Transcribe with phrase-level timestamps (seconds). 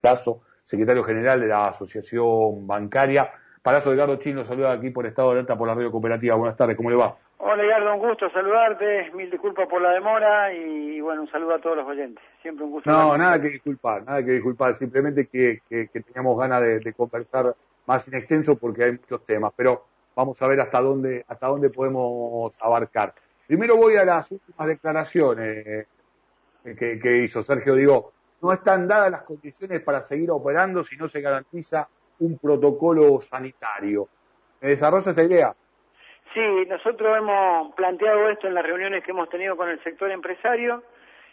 [0.00, 3.30] Palazzo, secretario general de la Asociación Bancaria.
[3.62, 6.36] Palazzo Edgardo Chino saluda aquí por Estado de Alerta por la Radio Cooperativa.
[6.36, 7.16] Buenas tardes, ¿cómo le va?
[7.36, 11.58] Hola Edgardo, un gusto saludarte, mil disculpas por la demora y bueno, un saludo a
[11.60, 12.24] todos los oyentes.
[12.40, 12.90] Siempre un gusto.
[12.90, 17.54] No, nada que disculpar, nada que disculpar, simplemente que, que, teníamos ganas de, conversar
[17.86, 19.84] más en extenso porque hay muchos temas, pero
[20.16, 23.12] vamos a ver hasta dónde, hasta dónde podemos abarcar.
[23.46, 25.86] Primero voy a las últimas declaraciones
[26.64, 27.74] que, que hizo Sergio.
[27.74, 28.12] Digo,
[28.42, 31.88] no están dadas las condiciones para seguir operando si no se garantiza
[32.20, 34.08] un protocolo sanitario.
[34.60, 35.54] ¿Me desarrolla esta idea?
[36.34, 40.82] Sí, nosotros hemos planteado esto en las reuniones que hemos tenido con el sector empresario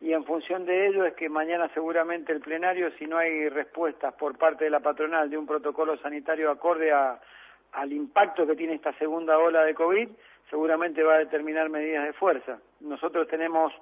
[0.00, 4.14] y en función de ello es que mañana seguramente el plenario, si no hay respuestas
[4.14, 8.92] por parte de la patronal de un protocolo sanitario acorde al impacto que tiene esta
[8.94, 10.08] segunda ola de COVID,
[10.48, 12.58] seguramente va a determinar medidas de fuerza.
[12.80, 13.72] Nosotros tenemos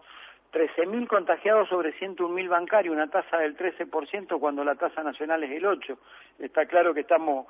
[0.53, 5.65] 13.000 contagiados sobre 101.000 bancarios, una tasa del 13% cuando la tasa nacional es el
[5.65, 5.97] 8%.
[6.39, 7.47] Está claro que estamos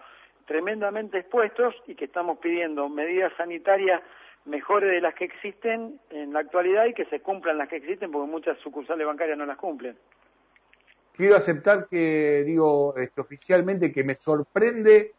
[0.47, 4.03] tremendamente expuestos y que estamos pidiendo medidas sanitarias
[4.45, 8.11] mejores de las que existen en la actualidad y que se cumplan las que existen
[8.11, 9.97] porque muchas sucursales bancarias no las cumplen.
[11.13, 15.13] Quiero aceptar que digo este, oficialmente que me sorprende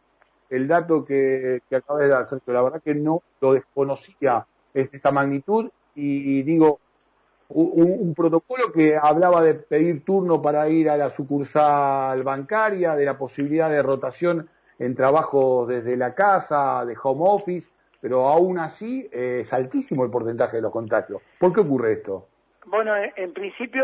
[0.48, 2.54] el dato que, que acaba de dar Sergio.
[2.54, 6.78] La verdad que no lo desconocía esta magnitud y digo
[7.48, 13.16] un, protocolo que hablaba de pedir turno para ir a la sucursal bancaria, de la
[13.16, 17.68] posibilidad de rotación en trabajo desde la casa, de home office,
[18.00, 21.20] pero aún así eh, es altísimo el porcentaje de los contagios.
[21.38, 22.28] ¿Por qué ocurre esto?
[22.66, 23.82] Bueno, en principio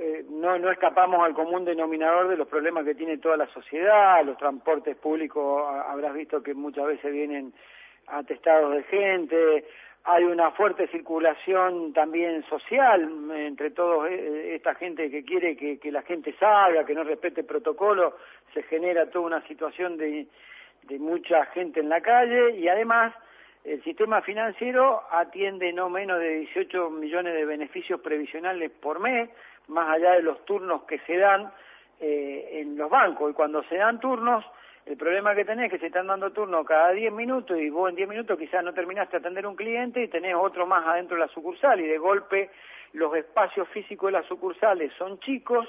[0.00, 4.24] eh, no, no escapamos al común denominador de los problemas que tiene toda la sociedad,
[4.24, 7.52] los transportes públicos, habrás visto que muchas veces vienen
[8.06, 9.64] atestados de gente,
[10.04, 15.92] hay una fuerte circulación también social entre toda eh, esta gente que quiere que, que,
[15.92, 18.16] la gente salga, que no respete el protocolo,
[18.52, 20.26] se genera toda una situación de,
[20.84, 23.14] de mucha gente en la calle y además
[23.64, 29.30] el sistema financiero atiende no menos de 18 millones de beneficios previsionales por mes,
[29.68, 31.52] más allá de los turnos que se dan
[32.00, 33.30] eh, en los bancos.
[33.30, 34.44] Y cuando se dan turnos,
[34.86, 37.88] el problema que tenés es que se están dando turnos cada 10 minutos y vos
[37.88, 41.16] en 10 minutos quizás no terminaste de atender un cliente y tenés otro más adentro
[41.16, 42.50] de la sucursal y de golpe
[42.92, 45.66] los espacios físicos de las sucursales son chicos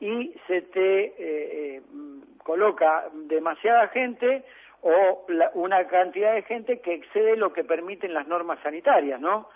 [0.00, 1.82] y se te eh, eh,
[2.42, 4.44] coloca demasiada gente
[4.82, 9.48] o una cantidad de gente que excede lo que permiten las normas sanitarias, ¿no?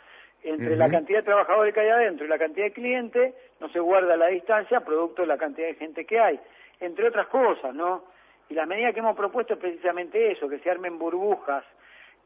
[0.42, 3.78] Entre la cantidad de trabajadores que hay adentro y la cantidad de clientes no se
[3.78, 6.40] guarda la distancia producto de la cantidad de gente que hay,
[6.80, 8.04] entre otras cosas, ¿no?
[8.52, 11.64] Y la medida que hemos propuesto es precisamente eso, que se armen burbujas,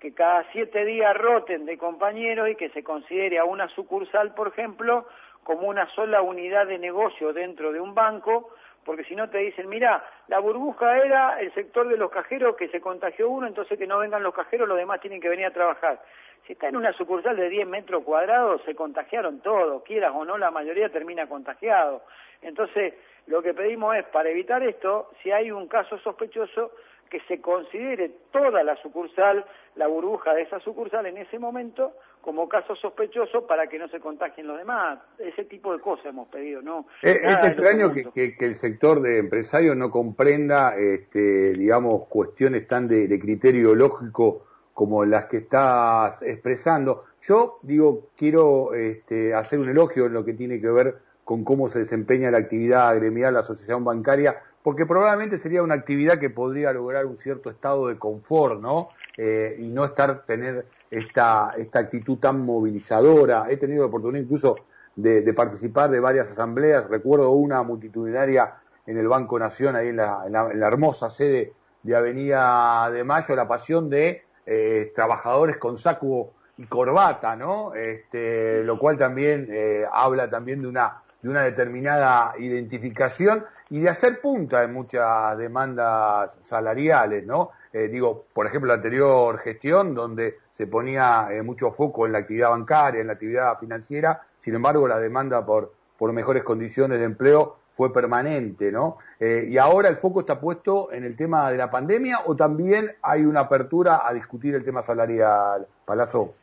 [0.00, 4.48] que cada siete días roten de compañeros y que se considere a una sucursal, por
[4.48, 5.06] ejemplo,
[5.44, 8.50] como una sola unidad de negocio dentro de un banco,
[8.84, 12.66] porque si no te dicen, mira, la burbuja era el sector de los cajeros que
[12.70, 15.52] se contagió uno, entonces que no vengan los cajeros, los demás tienen que venir a
[15.52, 16.02] trabajar.
[16.44, 20.36] Si está en una sucursal de 10 metros cuadrados, se contagiaron todos, quieras o no,
[20.38, 22.02] la mayoría termina contagiado.
[22.42, 22.94] Entonces,
[23.26, 26.72] lo que pedimos es, para evitar esto, si hay un caso sospechoso,
[27.10, 29.44] que se considere toda la sucursal,
[29.76, 34.00] la burbuja de esa sucursal en ese momento, como caso sospechoso para que no se
[34.00, 34.98] contagien los demás.
[35.18, 36.86] Ese tipo de cosas hemos pedido, ¿no?
[37.02, 43.20] Es, extraño que, el sector de empresarios no comprenda, este, digamos, cuestiones tan de, de
[43.20, 47.04] criterio lógico como las que estás expresando.
[47.22, 51.66] Yo, digo, quiero este, hacer un elogio en lo que tiene que ver con cómo
[51.66, 56.72] se desempeña la actividad gremial, la asociación bancaria, porque probablemente sería una actividad que podría
[56.72, 58.90] lograr un cierto estado de confort, ¿no?
[59.16, 63.46] Eh, y no estar, tener esta, esta actitud tan movilizadora.
[63.50, 64.54] He tenido la oportunidad incluso
[64.94, 68.54] de, participar de varias asambleas, recuerdo una multitudinaria
[68.86, 73.34] en el Banco Nación, ahí en la, en la, hermosa sede de Avenida de Mayo,
[73.34, 77.74] la pasión de eh, trabajadores con saco y corbata, ¿no?
[77.74, 83.88] Este, lo cual también eh, habla también de una de una determinada identificación y de
[83.88, 87.50] hacer punta en muchas demandas salariales, ¿no?
[87.72, 92.18] Eh, digo, por ejemplo, la anterior gestión, donde se ponía eh, mucho foco en la
[92.18, 97.06] actividad bancaria, en la actividad financiera, sin embargo, la demanda por, por mejores condiciones de
[97.06, 98.98] empleo fue permanente, ¿no?
[99.18, 102.92] Eh, y ahora el foco está puesto en el tema de la pandemia o también
[103.02, 106.34] hay una apertura a discutir el tema salarial, Palazzo.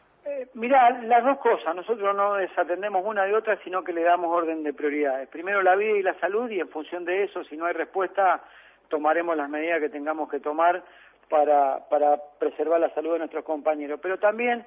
[0.56, 1.76] Mira, las dos cosas.
[1.76, 5.28] Nosotros no desatendemos una de otra, sino que le damos orden de prioridades.
[5.30, 8.44] Primero la vida y la salud y en función de eso, si no hay respuesta,
[8.88, 10.84] tomaremos las medidas que tengamos que tomar
[11.28, 14.00] para, para preservar la salud de nuestros compañeros.
[14.04, 14.64] Pero también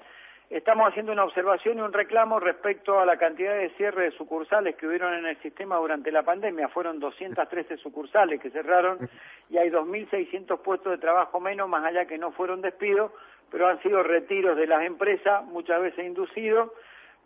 [0.51, 4.75] estamos haciendo una observación y un reclamo respecto a la cantidad de cierre de sucursales
[4.75, 6.67] que hubieron en el sistema durante la pandemia.
[6.69, 9.09] Fueron 213 sucursales que cerraron
[9.51, 13.13] y hay 2.600 puestos de trabajo menos, más allá que no fueron despidos,
[13.51, 16.71] pero han sido retiros de las empresas, muchas veces inducidos,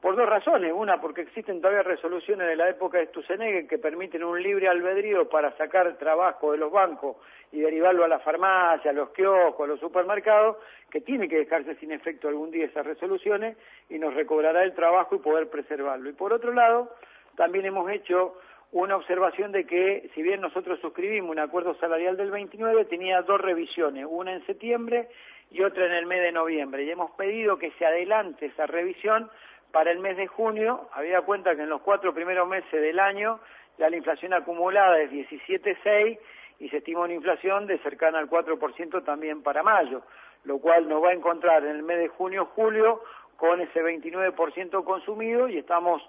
[0.00, 0.72] por dos razones.
[0.74, 5.28] Una, porque existen todavía resoluciones de la época de Stusenegger que permiten un libre albedrío
[5.28, 7.16] para sacar trabajo de los bancos
[7.52, 10.56] y derivarlo a la farmacia, a los kioscos, a los supermercados,
[10.90, 13.56] que tiene que dejarse sin efecto algún día esas resoluciones
[13.88, 16.08] y nos recobrará el trabajo y poder preservarlo.
[16.08, 16.94] Y por otro lado,
[17.36, 18.36] también hemos hecho
[18.72, 23.40] una observación de que, si bien nosotros suscribimos un acuerdo salarial del 29, tenía dos
[23.40, 25.08] revisiones, una en septiembre
[25.50, 26.84] y otra en el mes de noviembre.
[26.84, 29.30] Y hemos pedido que se adelante esa revisión
[29.72, 33.40] para el mes de junio, había cuenta que en los cuatro primeros meses del año
[33.78, 36.18] ya la inflación acumulada es 17,6
[36.58, 40.02] y se estima una inflación de cercana al 4% también para mayo,
[40.44, 43.02] lo cual nos va a encontrar en el mes de junio-julio
[43.36, 46.02] con ese 29% consumido y estamos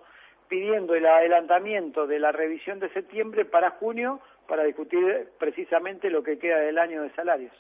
[0.50, 6.38] pidiendo el adelantamiento de la revisión de septiembre para junio para discutir precisamente lo que
[6.38, 7.54] queda del año de salarios.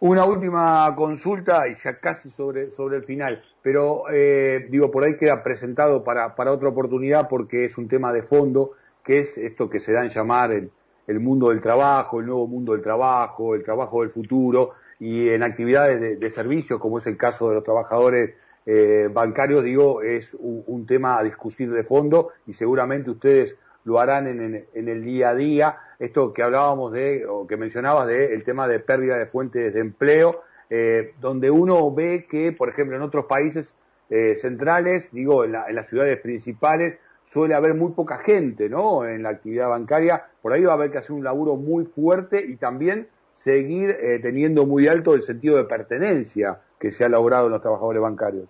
[0.00, 5.16] Una última consulta y ya casi sobre, sobre el final, pero eh, digo, por ahí
[5.16, 8.72] queda presentado para, para otra oportunidad porque es un tema de fondo,
[9.04, 10.70] que es esto que se da en llamar el,
[11.06, 15.42] el mundo del trabajo, el nuevo mundo del trabajo, el trabajo del futuro y en
[15.42, 18.34] actividades de, de servicios, como es el caso de los trabajadores
[18.68, 23.56] eh, bancarios, digo, es un, un, tema a discutir de fondo y seguramente ustedes
[23.86, 25.78] lo harán en, en, el día a día.
[25.98, 29.80] Esto que hablábamos de, o que mencionabas de el tema de pérdida de fuentes de
[29.80, 33.74] empleo, eh, donde uno ve que, por ejemplo, en otros países
[34.10, 39.04] eh, centrales, digo, en, la, las ciudades principales, suele haber muy poca gente, ¿no?
[39.06, 42.44] En la actividad bancaria, por ahí va a haber que hacer un laburo muy fuerte
[42.44, 47.46] y también seguir eh, teniendo muy alto el sentido de pertenencia que se ha logrado
[47.46, 48.48] en los trabajadores bancarios.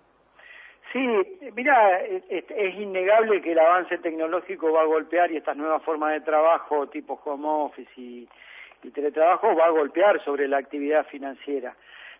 [0.93, 6.13] Sí, mira, es, innegable que el avance tecnológico va a golpear y estas nuevas formas
[6.13, 8.27] de trabajo, tipo home office y,
[8.83, 11.75] y teletrabajo, va a golpear sobre la actividad financiera.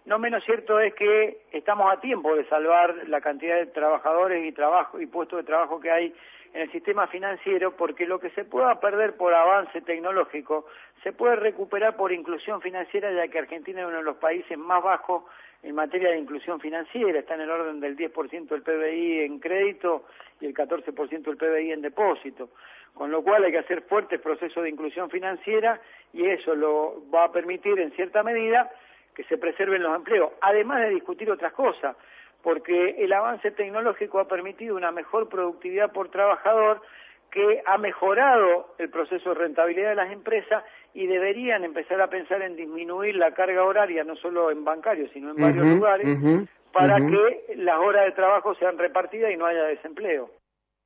[0.05, 4.51] No menos cierto es que estamos a tiempo de salvar la cantidad de trabajadores y
[4.53, 6.13] trabajo y puestos de trabajo que hay
[6.53, 10.65] en el sistema financiero, porque lo que se pueda perder por avance tecnológico
[11.03, 14.83] se puede recuperar por inclusión financiera, ya que Argentina es uno de los países más
[14.83, 15.23] bajos
[15.63, 20.05] en materia de inclusión financiera, está en el orden del 10% del PBI en crédito
[20.39, 22.49] y el 14% del PBI en depósito,
[22.93, 25.79] con lo cual hay que hacer fuertes procesos de inclusión financiera
[26.13, 28.71] y eso lo va a permitir en cierta medida
[29.15, 31.95] que se preserven los empleos, además de discutir otras cosas,
[32.47, 36.81] porque el avance tecnológico ha permitido una mejor productividad por trabajador
[37.29, 40.63] que ha mejorado el proceso de rentabilidad de las empresas
[40.93, 45.31] y deberían empezar a pensar en disminuir la carga horaria, no solo en bancarios, sino
[45.31, 46.07] en varios lugares,
[46.71, 50.29] para que las horas de trabajo sean repartidas y no haya desempleo.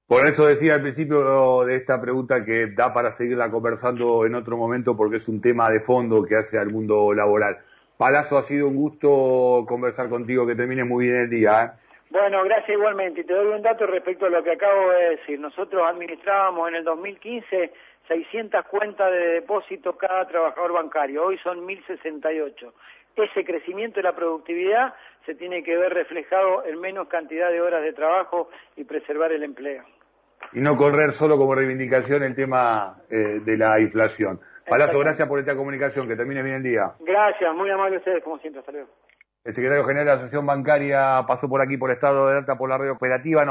[0.08, 4.58] Por eso decía al principio de esta pregunta que da para seguirla conversando en otro
[4.58, 7.60] momento porque es un tema de fondo que hace al mundo laboral.
[8.02, 11.62] Palazzo, ha sido un gusto conversar contigo, que termine muy bien el día.
[11.62, 11.70] ¿eh?
[12.10, 13.22] Bueno, gracias igualmente.
[13.22, 15.40] Y te doy un dato respecto a lo que acabo de decir.
[15.40, 17.72] Nosotros administrábamos en el 2015
[18.08, 21.26] 600 cuentas de depósito cada trabajador bancario.
[21.26, 22.72] Hoy son 1.068.
[23.18, 24.96] Ese crecimiento de la productividad
[25.28, 29.44] se tiene que ver reflejado en menos cantidad de horas de trabajo y preservar el
[29.44, 29.84] empleo.
[30.54, 34.40] Y no correr solo como reivindicación el tema eh, de la inflación.
[34.68, 36.08] Palazzo, gracias por esta comunicación.
[36.08, 36.94] Que termine bien el día.
[37.00, 38.62] Gracias, muy amable ustedes, como siempre.
[38.72, 38.90] Luego.
[39.44, 42.70] El secretario general de la Asociación Bancaria pasó por aquí por estado de alerta por
[42.70, 43.44] la red operativa.